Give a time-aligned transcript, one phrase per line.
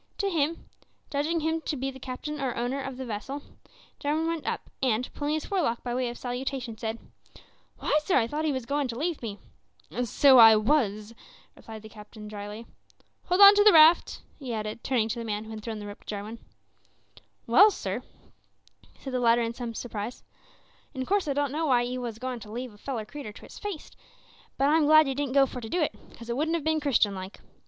[0.17, 0.67] To him,
[1.11, 3.43] judging him to be the captain or owner of the vessel,
[3.99, 6.97] Jarwin went up, and, pulling his forelock by way of salutation, said
[7.77, 9.37] "Why, sir, I thought 'ee was a goin' to leave me!"
[10.05, 11.13] "So I was,"
[11.55, 12.65] answered the captain, drily.
[13.25, 15.85] "Hold on to the raft," he added, turning to the man who had thrown the
[15.85, 16.39] rope to Jarwin.
[17.45, 18.01] "Well, sir,"
[18.97, 20.23] said the latter in some surprise,
[20.95, 23.33] "in course I don't know why you wos a goin' to leave a feller creetur
[23.33, 23.91] to his fate,
[24.57, 26.79] but I'm glad you didn't go for to do it, 'cos it wouldn't have bin
[26.79, 27.39] Christian like.